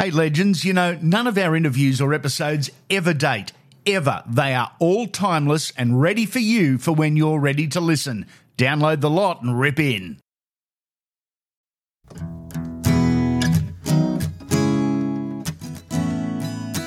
[0.00, 3.50] Hey, legends, you know, none of our interviews or episodes ever date.
[3.84, 4.22] Ever.
[4.28, 8.24] They are all timeless and ready for you for when you're ready to listen.
[8.56, 10.20] Download the lot and rip in.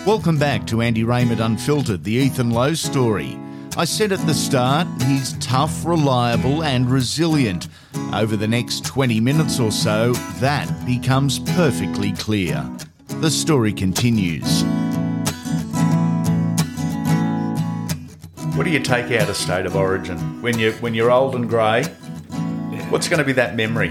[0.06, 3.38] Welcome back to Andy Raymond Unfiltered, the Ethan Lowe story.
[3.76, 7.68] I said at the start, he's tough, reliable, and resilient.
[8.14, 12.70] Over the next 20 minutes or so, that becomes perfectly clear.
[13.22, 14.64] The story continues.
[18.56, 21.48] What do you take out of State of Origin when you when you're old and
[21.48, 21.84] grey?
[22.90, 23.90] What's going to be that memory?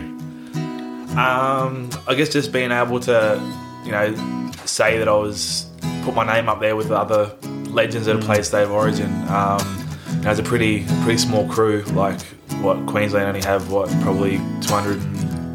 [1.16, 3.40] Um, I guess just being able to,
[3.84, 5.70] you know, say that I was
[6.02, 7.32] put my name up there with the other
[7.68, 9.12] legends that have played State of Origin.
[9.28, 11.82] Um, you know, it's a pretty pretty small crew.
[11.92, 12.20] Like
[12.62, 14.40] what Queensland only have what probably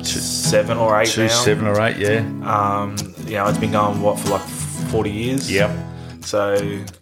[0.05, 1.27] 207 or eight Two, now.
[1.29, 2.19] seven or eight, yeah.
[2.43, 2.95] Um,
[3.25, 4.41] you know, it's been going what for like
[4.91, 5.51] 40 years.
[5.51, 5.71] Yep.
[6.21, 6.53] So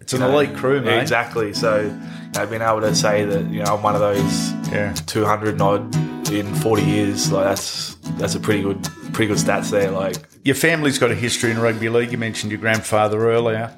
[0.01, 0.99] It's an elite crew, mate.
[1.01, 1.53] Exactly.
[1.53, 4.93] So you know, being able to say that you know I'm one of those Yeah.
[4.93, 5.95] 200 odd
[6.31, 8.81] in 40 years, like that's that's a pretty good
[9.13, 9.91] pretty good stats there.
[9.91, 12.11] Like Your family's got a history in rugby league.
[12.11, 13.71] You mentioned your grandfather earlier.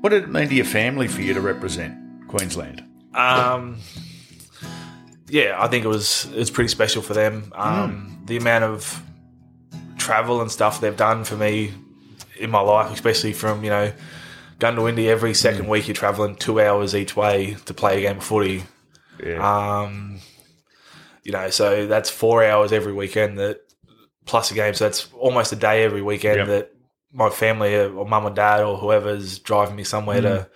[0.00, 1.94] What did it mean to your family for you to represent
[2.28, 2.82] Queensland?
[3.14, 3.76] Um,
[5.32, 7.50] yeah, I think it was it was pretty special for them.
[7.54, 9.02] Um, The amount of
[9.96, 11.72] travel and stuff they've done for me
[12.38, 13.92] in my life, especially from you know
[14.58, 18.00] going to Indy every second week, you're traveling two hours each way to play a
[18.08, 18.62] game of footy.
[19.24, 19.40] Yeah.
[19.80, 20.20] Um,
[21.24, 23.60] you know, so that's four hours every weekend that
[24.26, 24.74] plus a game.
[24.74, 26.46] So that's almost a day every weekend Yep.
[26.48, 26.72] that
[27.12, 30.48] my family or mum or dad or whoever's driving me somewhere to,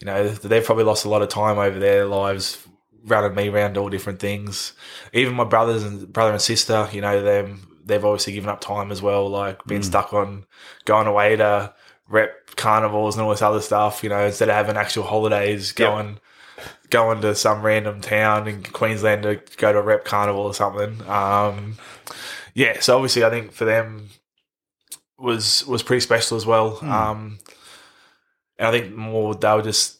[0.00, 2.58] you know, they've probably lost a lot of time over their lives
[3.04, 4.72] running me around all different things.
[5.12, 8.92] Even my brothers and brother and sister, you know, them they've obviously given up time
[8.92, 10.46] as well, like being stuck on
[10.84, 11.74] going away to
[12.08, 16.18] rep carnivals and all this other stuff, you know, instead of having actual holidays, going
[16.90, 21.00] going to some random town in Queensland to go to a rep carnival or something.
[21.08, 21.78] Um,
[22.54, 24.10] yeah, so obviously I think for them
[25.18, 26.78] was was pretty special as well.
[26.84, 27.38] Um,
[28.58, 29.98] and I think more they were just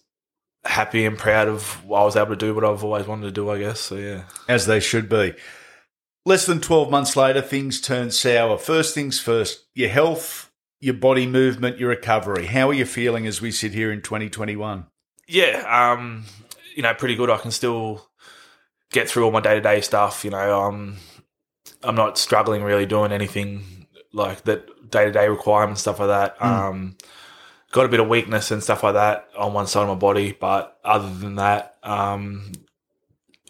[0.64, 3.32] happy and proud of what I was able to do what I've always wanted to
[3.32, 3.80] do, I guess.
[3.80, 4.22] So yeah.
[4.48, 5.34] As they should be.
[6.24, 8.56] Less than 12 months later, things turn sour.
[8.56, 12.46] First things first, your health, your body movement, your recovery.
[12.46, 14.86] How are you feeling as we sit here in 2021?
[15.26, 16.24] Yeah, um,
[16.76, 17.30] you know, pretty good.
[17.30, 18.06] I can still
[18.92, 20.24] get through all my day to day stuff.
[20.24, 20.96] You know, um,
[21.82, 26.42] I'm not struggling really doing anything like that day to day requirements stuff like that.
[26.42, 26.96] Um,
[27.72, 30.36] got a bit of weakness and stuff like that on one side of my body,
[30.38, 32.52] but other than that, um,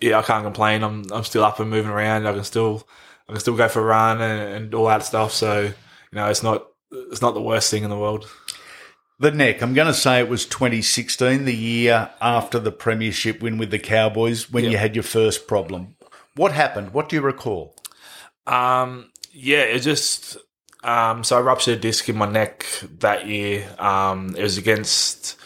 [0.01, 0.83] yeah, I can't complain.
[0.83, 2.27] I'm I'm still up and moving around.
[2.27, 2.89] I can still
[3.29, 5.33] I can still go for a run and, and all that stuff.
[5.33, 5.75] So you
[6.13, 8.29] know, it's not it's not the worst thing in the world.
[9.19, 13.57] The neck, I'm going to say it was 2016, the year after the Premiership win
[13.57, 15.95] with the Cowboys, when you had your first problem.
[16.35, 16.93] What happened?
[16.93, 17.77] What do you recall?
[18.49, 20.39] Um, yeah, it just
[20.83, 22.67] um, so I ruptured a disc in my neck
[22.99, 23.69] that year.
[23.79, 25.37] Um, it was against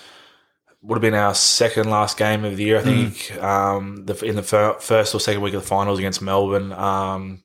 [0.83, 3.43] would have been our second last game of the year, I think.
[3.43, 6.73] Um, the, in the fir- first or second week of the finals against Melbourne.
[6.73, 7.43] Um,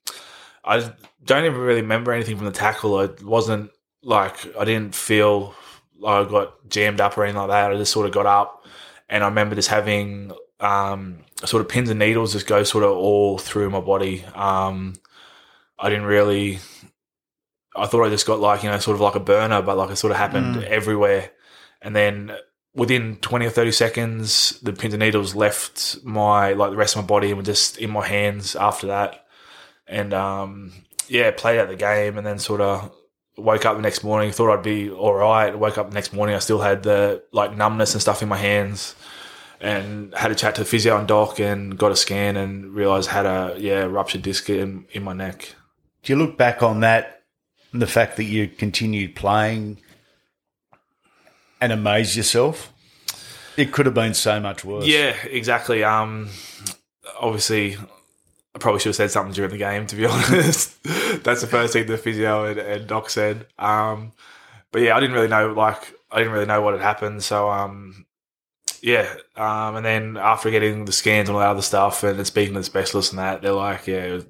[0.63, 0.91] I
[1.25, 2.99] don't even really remember anything from the tackle.
[2.99, 3.71] It wasn't
[4.03, 5.55] like I didn't feel
[5.97, 7.71] like I got jammed up or anything like that.
[7.71, 8.65] I just sort of got up,
[9.09, 12.91] and I remember just having um, sort of pins and needles just go sort of
[12.91, 14.23] all through my body.
[14.35, 14.93] Um,
[15.79, 16.59] I didn't really.
[17.81, 19.89] I thought I just got like you know sort of like a burner, but like
[19.89, 21.31] it sort of happened everywhere,
[21.81, 22.31] and then
[22.75, 27.01] within twenty or thirty seconds, the pins and needles left my like the rest of
[27.01, 29.25] my body and were just in my hands after that,
[29.87, 30.71] and um,
[31.07, 32.91] yeah, played out the game, and then sort of
[33.35, 35.57] woke up the next morning, thought I'd be all right.
[35.57, 38.37] Woke up the next morning, I still had the like numbness and stuff in my
[38.37, 38.95] hands.
[39.59, 43.09] And had a chat to the physio and doc and got a scan and realised
[43.09, 45.55] I had a yeah ruptured disc in, in my neck.
[46.01, 47.20] Do you look back on that
[47.73, 49.77] the fact that you continued playing
[51.59, 52.73] and amaze yourself?
[53.57, 54.85] It could have been so much worse.
[54.85, 55.83] Yeah, exactly.
[55.83, 56.29] Um,
[57.19, 57.77] obviously,
[58.55, 59.85] I probably should have said something during the game.
[59.87, 60.81] To be honest,
[61.23, 63.47] that's the first thing the physio and, and doc said.
[63.59, 64.13] Um,
[64.71, 65.53] but yeah, I didn't really know.
[65.53, 67.23] Like, I didn't really know what had happened.
[67.23, 68.05] So, um,
[68.81, 69.13] yeah.
[69.35, 72.61] Um, and then after getting the scans and all that other stuff, and speaking to
[72.61, 74.27] the specialists and that, they're like, yeah, it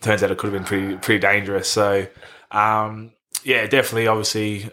[0.00, 1.68] turns out it could have been pretty pretty dangerous.
[1.68, 2.06] So,
[2.56, 3.12] um,
[3.44, 4.70] yeah, definitely, obviously,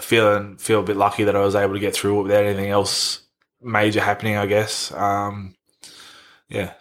[0.00, 2.70] feeling feel a bit lucky that I was able to get through it without anything
[2.70, 3.22] else
[3.60, 4.36] major happening.
[4.36, 4.92] I guess.
[4.92, 5.54] Um,
[6.48, 6.74] yeah.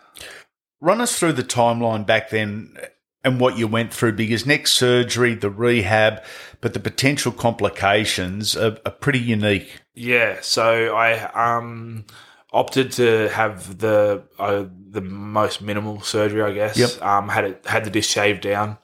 [0.79, 2.75] Run us through the timeline back then.
[3.23, 6.23] and what you went through because next surgery, the rehab,
[6.59, 9.81] but the potential complications are, are pretty unique.
[9.93, 12.05] Yeah, so I um
[12.51, 16.77] opted to have the uh, the most minimal surgery, I guess.
[16.77, 17.01] Yep.
[17.01, 18.77] Um, had it had the disc shaved down.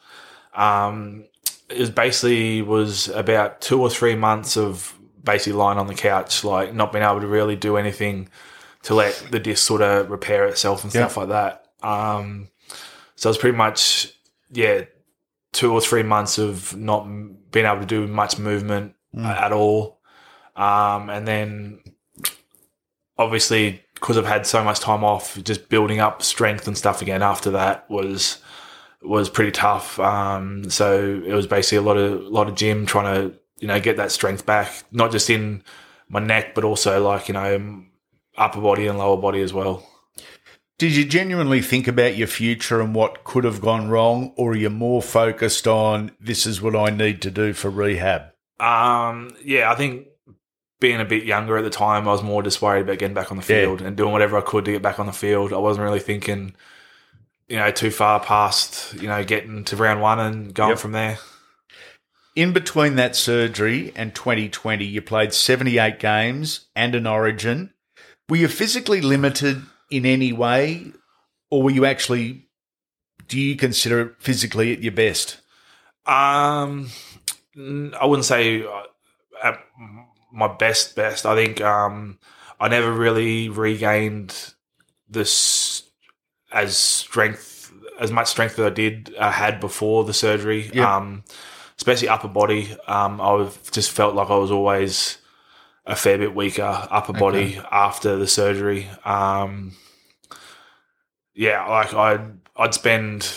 [0.58, 1.26] Um,
[1.70, 4.94] it was basically was about two or three months of
[5.24, 8.30] basically lying on the couch, like not being able to really do anything
[8.84, 11.68] to let the disc sort of repair itself and stuff like that.
[11.84, 12.50] Um,
[13.16, 14.14] so it was pretty much
[14.52, 14.86] yeah,
[15.52, 17.04] two or three months of not
[17.52, 20.00] being able to do much movement at all.
[20.56, 21.80] Um, and then
[23.18, 27.24] obviously because I've had so much time off, just building up strength and stuff again
[27.24, 28.38] after that was
[29.02, 30.00] was pretty tough.
[30.00, 33.80] Um, so it was basically a lot of lot of gym trying to you know
[33.80, 35.64] get that strength back, not just in
[36.10, 37.84] my neck, but also like you know
[38.38, 39.86] upper body and lower body as well.
[40.80, 44.56] Did you genuinely think about your future and what could have gone wrong, or are
[44.56, 48.32] you more focused on this is what I need to do for rehab?
[48.60, 50.06] Um, yeah, I think
[50.80, 53.32] being a bit younger at the time, I was more just worried about getting back
[53.32, 53.62] on the Yeah.
[53.62, 55.52] field and doing whatever I could to get back on the field.
[55.52, 56.54] I wasn't really thinking,
[57.48, 60.80] you know, too far past, you know, getting to round one and going Yep.
[60.80, 61.18] from there.
[62.36, 67.74] In between that surgery and 2020, you played 78 games and an origin.
[68.30, 70.92] Were you physically limited in any way,
[71.50, 72.48] or were you actually,
[73.28, 75.38] do you consider it physically at your best?
[76.06, 76.90] Um,
[77.58, 78.84] I wouldn't say uh,
[79.44, 79.60] at
[80.32, 81.26] my best best.
[81.26, 82.20] I think um,
[82.60, 84.54] I never really regained
[85.10, 85.34] this
[86.52, 90.70] as strength as much strength that I did I had before the surgery.
[90.98, 91.24] Um,
[91.78, 92.76] especially upper body.
[92.88, 95.18] Um, I've just felt like I was always
[95.86, 98.88] a fair bit weaker upper body after the surgery.
[99.06, 99.76] Um,
[101.34, 103.32] yeah, like I'd I'd spend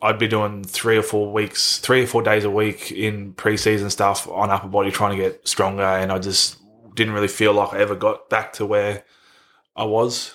[0.00, 3.90] I'd be doing three or four weeks, three or four days a week in preseason
[3.90, 6.56] stuff on upper body trying to get stronger, and I just
[6.94, 9.04] didn't really feel like I ever got back to where
[9.76, 10.34] I was.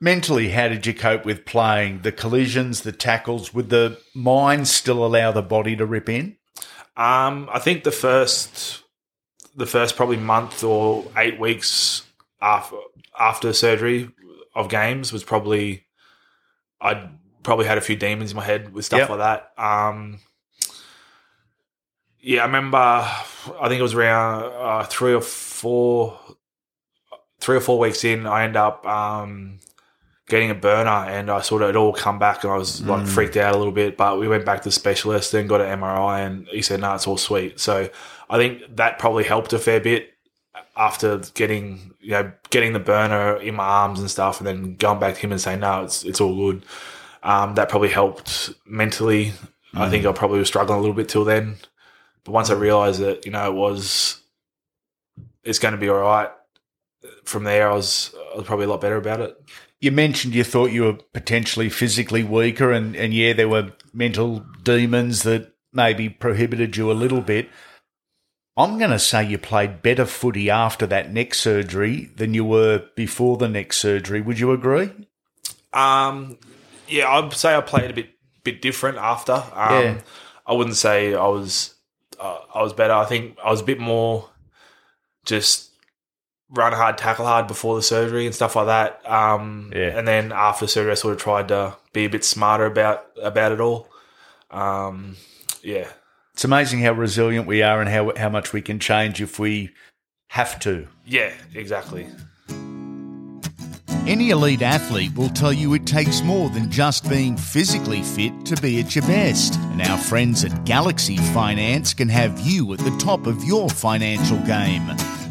[0.00, 3.52] Mentally, how did you cope with playing the collisions, the tackles?
[3.52, 6.36] Would the mind still allow the body to rip in?
[6.96, 8.82] Um, I think the first,
[9.56, 12.04] the first probably month or eight weeks
[12.40, 12.76] after
[13.18, 14.08] after surgery
[14.54, 15.86] of games was probably,
[16.80, 17.08] I'd
[17.42, 19.10] probably had a few demons in my head with stuff Yep.
[19.10, 19.52] like that.
[19.62, 20.20] Um,
[22.20, 22.76] yeah, I remember.
[22.78, 23.24] I
[23.68, 26.18] think it was around uh, three or four,
[27.40, 28.26] three or four weeks in.
[28.26, 29.58] I end up um,
[30.28, 33.04] getting a burner, and I sort of it all come back, and I was like
[33.04, 33.08] mm.
[33.08, 33.96] freaked out a little bit.
[33.96, 36.94] But we went back to the specialist, then got an MRI, and he said, "No,
[36.94, 37.88] it's all sweet." So
[38.30, 40.14] I think that probably helped a fair bit
[40.76, 45.00] after getting you know getting the burner in my arms and stuff, and then going
[45.00, 46.64] back to him and saying, "No, it's it's all good."
[47.22, 49.32] Um, that probably helped mentally.
[49.74, 50.10] I think mm.
[50.10, 51.56] I probably was struggling a little bit till then,
[52.24, 52.60] but once I mm.
[52.60, 54.20] realised that you know it was,
[55.42, 56.30] it's going to be all right.
[57.24, 59.36] From there, I was I was probably a lot better about it.
[59.80, 64.44] You mentioned you thought you were potentially physically weaker, and, and yeah, there were mental
[64.62, 67.48] demons that maybe prohibited you a little bit.
[68.56, 72.82] I'm going to say you played better footy after that neck surgery than you were
[72.96, 74.20] before the neck surgery.
[74.20, 74.90] Would you agree?
[75.72, 76.38] Um,
[76.88, 78.10] yeah, I'd say I played a bit
[78.42, 79.32] bit different after.
[79.32, 80.00] Um, Yeah.
[80.46, 81.74] I wouldn't say I was
[82.18, 82.94] uh, I was better.
[82.94, 84.28] I think I was a bit more
[85.24, 85.67] just
[86.50, 89.02] run hard, tackle hard before the surgery and stuff like that.
[89.10, 89.98] Um, Yeah.
[89.98, 93.52] and then after surgery, I sort of tried to be a bit smarter about about
[93.52, 93.88] it all.
[94.50, 95.16] Um,
[95.62, 95.88] yeah,
[96.32, 99.70] It's amazing how resilient we are and how, how much we can change if we
[100.28, 100.86] have to.
[101.04, 102.06] yeah, exactly.
[104.06, 108.56] Any elite athlete will tell you it takes more than just being physically fit to
[108.62, 109.56] be at your best.
[109.72, 114.38] And our friends at Galaxy Finance can have you at the top of your financial
[114.46, 114.88] game.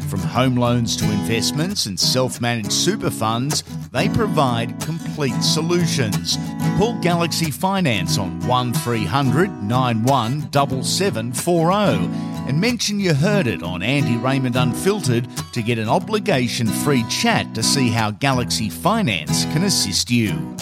[0.08, 3.62] From home loans to investments and self managed super funds,
[3.92, 6.38] they provide complete solutions.
[6.78, 10.50] Call Galaxy Finance on 1300 91
[10.82, 17.04] 7740 and mention you heard it on Andy Raymond Unfiltered to get an obligation free
[17.10, 20.56] chat to see how Galaxy Finance can assist you.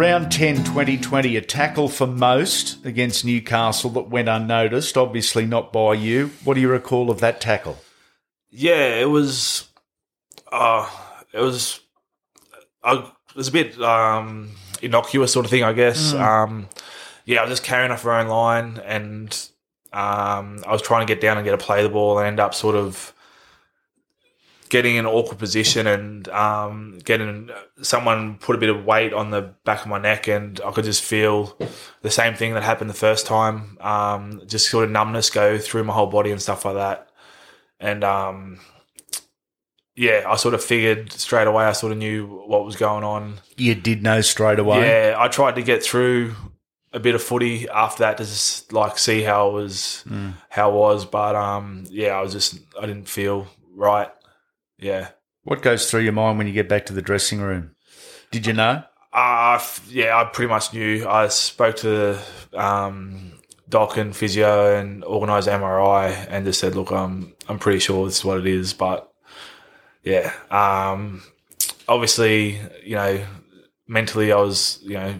[0.00, 5.92] Round 10 2020, a tackle for most against Newcastle that went unnoticed, obviously not by
[5.92, 6.30] you.
[6.42, 7.76] What do you recall of that tackle?
[8.48, 9.68] Yeah, it was.
[10.50, 10.88] Uh,
[11.34, 11.80] it was.
[12.82, 16.14] Uh, it was a bit um, innocuous sort of thing, I guess.
[16.14, 16.70] Um,
[17.26, 19.28] yeah, I was just carrying off our own line, and
[19.92, 22.40] um, I was trying to get down and get a play the ball, and end
[22.40, 23.12] up sort of
[24.70, 27.50] getting in an awkward position and um, getting
[27.82, 30.84] someone put a bit of weight on the back of my neck, and I could
[30.86, 31.58] just feel
[32.02, 33.76] the same thing that happened the first time.
[33.80, 37.08] Um, just sort of numbness go through my whole body and stuff like that.
[37.78, 38.60] And um,
[39.96, 41.64] yeah, I sort of figured straight away.
[41.64, 43.40] I sort of knew what was going on.
[43.56, 44.86] You did know straight away.
[44.86, 46.34] Yeah, I tried to get through
[46.92, 50.34] a bit of footy after that to just like see how it was, Mm.
[50.48, 51.04] how it was.
[51.04, 54.08] But um, yeah, I was just I didn't feel right.
[54.80, 55.08] Yeah.
[55.42, 57.74] What goes through your mind when you get back to the dressing room?
[58.30, 58.82] Did you know?
[59.12, 61.06] Uh, yeah, I pretty much knew.
[61.08, 62.20] I spoke to
[62.54, 63.32] um,
[63.68, 68.18] doc and physio and organised MRI and just said, look, I'm I'm pretty sure this
[68.18, 68.72] is what it is.
[68.72, 69.10] But
[70.04, 71.22] yeah, um,
[71.88, 73.24] obviously, you know,
[73.88, 75.18] mentally I was you know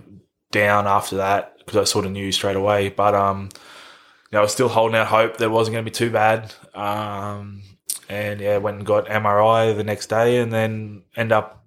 [0.52, 2.90] down after that because I sort of knew straight away.
[2.90, 5.90] But um, you know, I was still holding out hope that it wasn't going to
[5.90, 6.54] be too bad.
[6.74, 7.62] Um,
[8.10, 11.64] and yeah, went and got MRI the next day, and then end up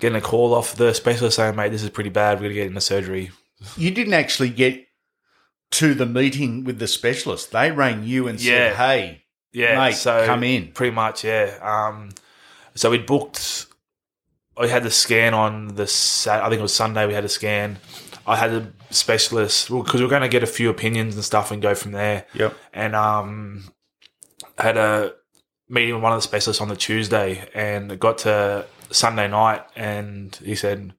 [0.00, 2.38] getting a call off the specialist saying, "Mate, this is pretty bad.
[2.38, 3.30] We're going to get into surgery."
[3.76, 4.86] You didn't actually get
[5.72, 7.52] to the meeting with the specialist.
[7.52, 8.70] They rang you and Yeah.
[8.70, 9.22] said, "Hey,
[9.52, 11.58] Yeah, mate, so come in." Pretty much, yeah.
[11.62, 12.10] Um,
[12.74, 13.66] so we'd booked.
[14.56, 15.86] I had the scan on the.
[15.86, 17.06] Sat- I think it was Sunday.
[17.06, 17.78] We had a scan.
[18.26, 21.50] I had a specialist because we are going to get a few opinions and stuff
[21.50, 22.26] and go from there.
[22.34, 22.54] Yep.
[22.74, 23.64] And um,
[24.58, 25.12] I had a
[25.68, 29.62] meeting with one of the specialists on the Tuesday, and it got to Sunday night,
[29.76, 30.94] and he said,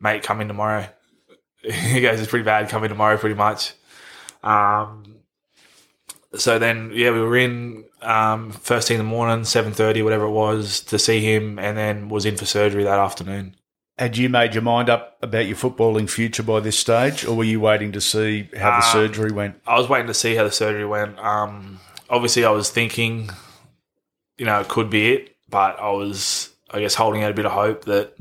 [0.00, 0.86] "Mate, come in tomorrow."
[1.62, 2.68] he goes, "It's pretty bad.
[2.68, 3.74] Come in tomorrow, pretty much."
[4.42, 5.16] Um,
[6.34, 10.24] so then, yeah, we were in um, first thing in the morning, seven thirty, whatever
[10.24, 13.56] it was, to see him, and then was in for surgery that afternoon.
[13.98, 17.44] Had you made your mind up about your footballing future by this stage, or were
[17.44, 19.60] you waiting to see how the Um, surgery went?
[19.66, 21.18] I was waiting to see how the surgery went.
[21.18, 23.28] Um, obviously, I was thinking,
[24.40, 27.44] you know, it could be it, but I was, I guess, holding out a bit
[27.44, 28.16] of hope that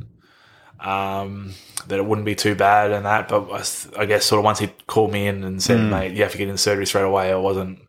[0.82, 1.54] um,
[1.88, 3.30] that it wouldn't be too bad and that.
[3.30, 6.24] But I, I, guess, sort of, once he called me in and said, "Mate, you
[6.24, 7.80] have to get in surgery straight away," I wasn't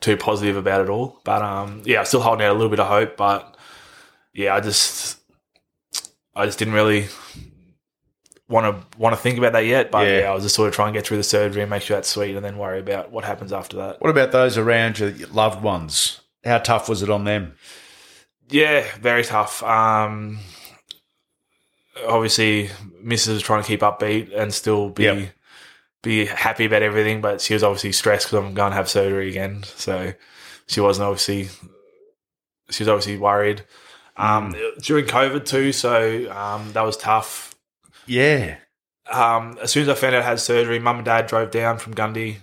[0.00, 1.20] too positive about it all.
[1.22, 3.16] But um, yeah, I'm still holding out a little bit of hope.
[3.16, 3.56] But
[4.32, 5.20] yeah, I just,
[6.34, 7.06] I just didn't really
[8.48, 9.92] want to want to think about that yet.
[9.92, 10.18] But Yeah.
[10.18, 10.30] yeah.
[10.32, 12.08] I was just sort of trying to get through the surgery and make sure that's
[12.08, 14.00] sweet, and then worry about what happens after that.
[14.00, 16.22] What about those around you, your loved ones?
[16.44, 17.54] How tough was it on them?
[18.50, 19.62] Yeah, very tough.
[19.62, 20.38] Um,
[22.06, 22.68] obviously,
[23.04, 23.34] Mrs.
[23.34, 25.28] was trying to keep upbeat and still be Yep.
[26.02, 29.28] be happy about everything, but she was obviously stressed because I'm going to have surgery
[29.30, 29.64] again.
[29.64, 30.12] So
[30.66, 31.48] she wasn't obviously
[32.70, 33.64] she was obviously worried.
[34.16, 37.54] Um, during COVID too, so um, that was tough.
[38.06, 38.56] Yeah.
[39.10, 41.78] um, as soon as I found out I had surgery, mum and dad drove down
[41.78, 42.36] from Gundy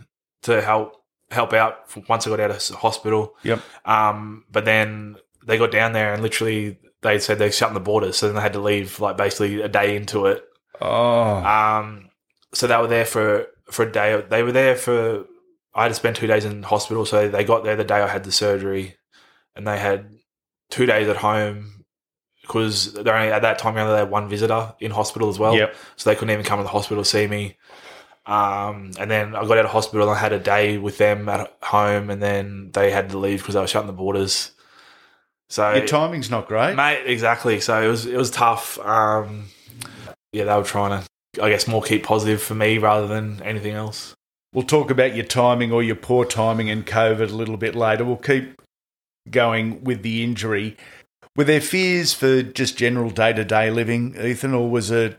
[0.43, 1.01] to help
[1.35, 1.77] help out
[2.09, 3.35] once I got out of hospital.
[3.43, 3.61] Yep.
[3.85, 7.79] Um, but then they got down there and literally they said they shut shutting the
[7.79, 10.43] borders, so then they had to leave like basically a day into it.
[10.81, 11.35] Oh.
[11.37, 12.09] Um,
[12.53, 14.23] so they were there for for a day.
[14.27, 15.25] They were there for.
[15.73, 18.07] I had to spend two days in hospital, so they got there the day I
[18.07, 18.95] had the surgery,
[19.55, 20.09] and they had
[20.71, 21.85] two days at home
[22.41, 25.55] because they only at that time they only had one visitor in hospital as well
[25.55, 25.75] Yep.
[25.95, 27.57] so they couldn't even come to the hospital to see me.
[28.25, 31.29] Um, and then I got out of hospital and I had a day with them
[31.29, 34.51] at home, and then they had to leave because they were shutting the borders.
[35.49, 36.75] So, Your timing's not great.
[36.75, 37.59] mate, exactly.
[37.59, 38.79] So it was it was tough.
[38.79, 39.45] Um,
[40.33, 43.73] yeah, they were trying to, I guess, more keep positive for me rather than anything
[43.73, 44.15] else.
[44.53, 48.05] We'll talk about your timing or your poor timing in COVID a little bit later.
[48.05, 48.59] We'll keep
[49.29, 50.77] going with the injury.
[51.35, 55.17] Were there fears for just general day to day living, Ethan, or was it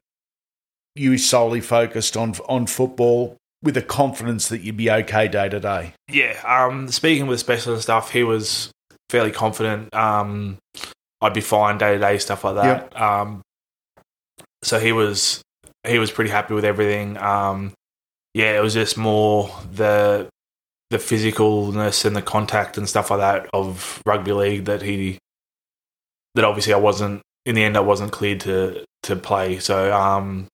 [0.98, 5.60] you solely focused on on football with a confidence that you'd be okay day to
[5.60, 5.94] day?
[6.10, 6.40] Yeah.
[6.44, 8.70] Um, speaking with specialist and stuff, he was
[9.10, 9.94] fairly confident.
[9.94, 10.58] Um,
[11.20, 13.00] I'd be fine day to day stuff like that.
[13.00, 13.42] Um,
[14.62, 15.42] so he was
[15.86, 17.16] he was pretty happy with everything.
[17.18, 17.72] Um,
[18.34, 20.28] yeah, it was just more the
[20.90, 25.18] the physicalness and the contact and stuff like that of rugby league that he
[26.34, 29.58] that obviously I wasn't in the end I wasn't cleared to to play.
[29.58, 30.48] So um,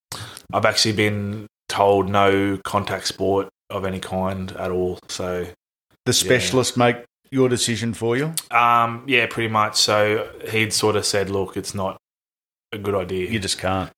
[0.52, 4.98] I've actually been told no contact sport of any kind at all.
[5.08, 5.46] So
[6.04, 6.96] The specialist make
[7.30, 8.34] your decision for you?
[8.50, 9.76] um, yeah, pretty much.
[9.76, 11.96] So he'd sort of said, "Look, it's not
[12.72, 13.90] a good idea." You just can't.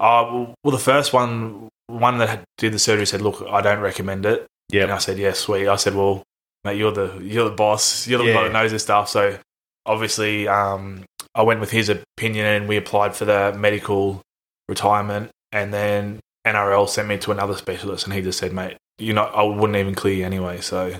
[0.00, 3.60] Uh, well, well, the first one, one that had- did the surgery said, "Look, I
[3.60, 6.22] don't recommend it." And I said, "Yeah, sweet." I said, "Well,
[6.64, 8.08] mate, you're the you're the boss.
[8.08, 8.34] You're the Yeah.
[8.34, 9.38] guy that knows this stuff." So
[9.86, 11.04] obviously, um,
[11.34, 14.22] I went with his opinion, and we applied for the medical
[14.68, 19.12] retirement, and then NRL sent me to another specialist, and he just said, "Mate, you
[19.12, 20.94] know, I wouldn't even clear you anyway." So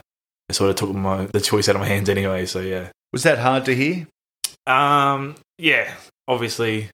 [0.49, 2.47] I sort of took my the choice out of my hands anyway.
[2.47, 2.91] So yeah.
[3.13, 4.07] Was that hard to hear?
[4.67, 5.93] Um, yeah,
[6.29, 6.89] obviously,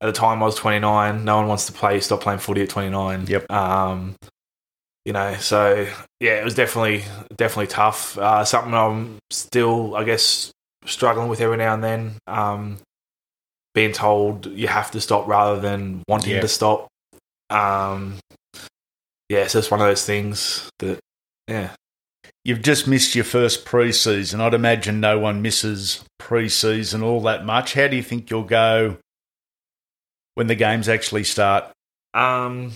[0.00, 1.24] at the time I was 29.
[1.24, 3.26] No one wants to play, stop playing footy at 29.
[3.26, 3.50] Yep.
[3.50, 4.16] Um,
[5.04, 5.86] you know, so
[6.20, 7.04] yeah, it was definitely,
[7.36, 8.18] definitely tough.
[8.18, 10.50] Uh, something I'm still, I guess,
[10.84, 12.14] struggling with every now and then.
[12.26, 12.78] Um,
[13.76, 16.40] being told you have to stop rather than wanting Yeah.
[16.40, 16.88] to stop.
[17.50, 18.18] Um,
[19.28, 20.98] yeah, so it's one of those things that,
[21.46, 21.70] yeah,
[22.44, 24.40] You've just missed your first pre-season.
[24.40, 27.74] I'd imagine no one misses pre-season all that much.
[27.74, 28.98] How do you think you'll go
[30.36, 31.64] when the games actually start?
[32.14, 32.70] Um,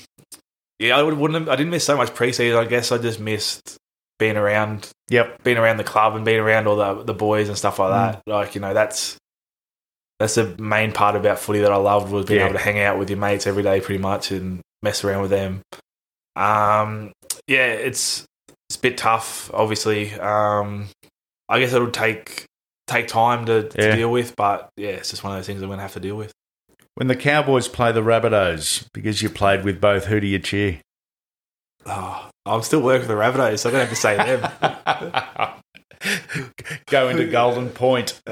[0.81, 1.39] yeah, I would, wouldn't.
[1.43, 2.57] Have, I didn't miss so much preseason.
[2.59, 3.77] I guess I just missed
[4.19, 5.45] being around, Yep.
[5.45, 8.23] being around the club and being around all the the boys and stuff like that.
[8.27, 9.17] Like you know, that's
[10.21, 12.47] that's the main part about footy that I loved was being Yeah.
[12.47, 15.31] able to hang out with your mates every day, pretty much, and mess around with
[15.31, 15.63] them.
[16.37, 17.13] Um,
[17.49, 18.25] yeah, it's
[18.69, 20.13] it's a bit tough, obviously.
[20.15, 20.87] Um,
[21.49, 22.45] I guess it'll take
[22.87, 23.97] take time to, to Yeah.
[23.97, 26.17] deal with, but yeah, it's just one of those things I'm gonna have to deal
[26.17, 26.33] with.
[26.97, 30.81] When the Cowboys play the Rabbitohs, because you played with both, who do you cheer?
[31.87, 35.51] Oh, I'm still working for the Rabbitohs, so I'm gonna have to say them.
[36.87, 38.21] Go into Golden Point.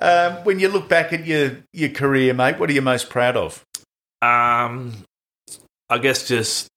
[0.00, 3.36] Um, when you look back at your, your career, mate, what are you most proud
[3.36, 3.64] of?
[4.22, 4.92] Um,
[5.90, 6.68] I guess just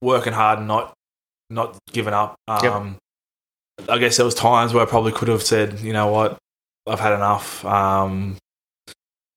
[0.00, 0.94] working hard and not
[1.50, 2.36] not giving up.
[2.48, 2.96] Um,
[3.88, 6.38] I guess there was times where I probably could have said, you know what,
[6.86, 7.64] I've had enough.
[7.64, 8.38] Um,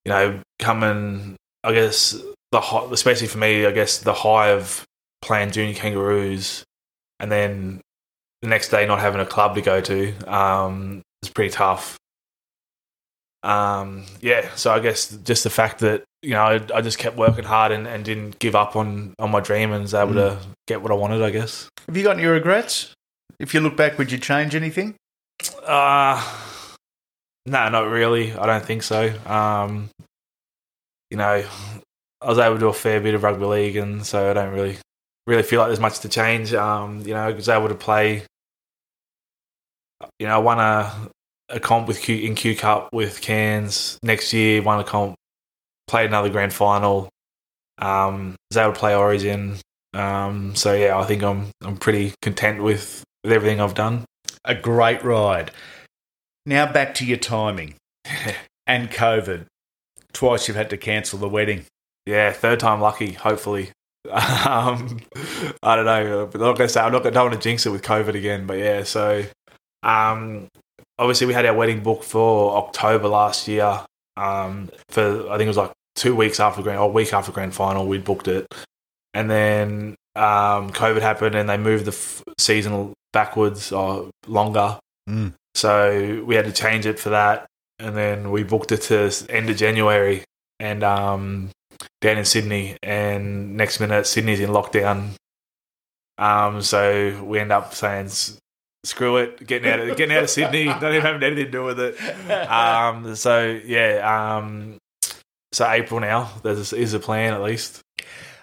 [0.05, 2.17] you know, coming, I guess
[2.51, 4.85] the high, especially for me, I guess the high of
[5.21, 6.63] playing junior kangaroos,
[7.19, 7.81] and then
[8.41, 11.97] the next day not having a club to go to, um, is pretty tough.
[13.43, 17.15] Um, yeah, so I guess just the fact that you know I, I just kept
[17.15, 20.39] working hard and, and didn't give up on on my dream and was able to
[20.67, 21.21] get what I wanted.
[21.21, 21.69] I guess.
[21.85, 22.91] Have you got any regrets?
[23.39, 24.95] If you look back, would you change anything?
[25.63, 26.23] Uh
[27.45, 28.33] no, not really.
[28.33, 29.13] I don't think so.
[29.27, 29.89] Um,
[31.11, 31.45] you know,
[32.21, 34.53] I was able to do a fair bit of rugby league, and so I don't
[34.53, 34.77] really
[35.27, 36.53] really feel like there's much to change.
[36.53, 38.23] Um, you know, I was able to play.
[40.19, 41.09] You know, I won a
[41.49, 44.61] a comp with Q, in Q Cup with Cairns next year.
[44.61, 45.15] Won a comp,
[45.87, 47.09] played another grand final.
[47.77, 49.57] Um, was able to play Origin.
[49.93, 54.05] Um, so yeah, I think I'm I'm pretty content with, with everything I've done.
[54.43, 55.51] A great ride.
[56.45, 57.75] Now back to your timing
[58.67, 59.45] and COVID.
[60.13, 61.65] Twice you've had to cancel the wedding.
[62.05, 63.13] Yeah, third time lucky.
[63.13, 63.71] Hopefully,
[64.11, 64.99] um,
[65.63, 66.29] I don't know.
[66.31, 67.05] But like I say, I'm not.
[67.05, 68.45] I don't want to jinx it with COVID again.
[68.45, 69.23] But yeah, so
[69.83, 70.47] um,
[70.97, 73.81] obviously we had our wedding booked for October last year.
[74.17, 77.53] Um, for I think it was like two weeks after grand, or week after grand
[77.53, 78.47] final, we'd booked it,
[79.13, 84.79] and then um, COVID happened, and they moved the f- season backwards or longer.
[85.09, 85.33] Mm.
[85.53, 87.47] So we had to change it for that,
[87.79, 90.23] and then we booked it to end of January,
[90.59, 91.49] and um,
[92.01, 95.11] down in Sydney, and next minute Sydney's in lockdown.
[96.17, 98.09] Um, so we end up saying,
[98.83, 101.63] "Screw it, getting out of getting out of Sydney, not even having anything to do
[101.63, 101.99] with it."
[102.31, 104.77] Um, so yeah, um,
[105.51, 106.31] so April now.
[106.43, 107.81] There's is a plan at least.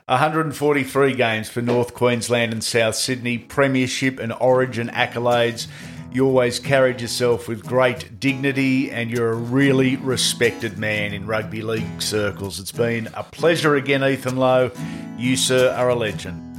[0.07, 5.69] 143 games for North Queensland and South Sydney, Premiership and Origin accolades.
[6.13, 11.63] You always carried yourself with great dignity, and you're a really respected man in rugby
[11.63, 12.61] league circles.
[12.61, 14.71] It's been a pleasure again, Ethan Lowe.
[15.17, 16.51] You, sir, are a legend.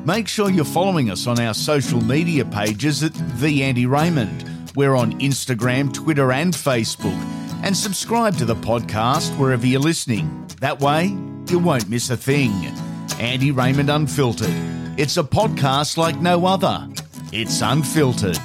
[0.04, 4.44] Make sure you're following us on our social media pages at The Andy Raymond.
[4.74, 7.20] We're on Instagram, Twitter, and Facebook.
[7.64, 10.48] and subscribe to the podcast wherever you're listening.
[10.60, 11.16] That way,
[11.48, 12.50] you won't miss a thing.
[13.20, 14.50] Andy Raymond Unfiltered.
[14.98, 16.88] It's a podcast like no other.
[17.30, 18.36] It's unfiltered.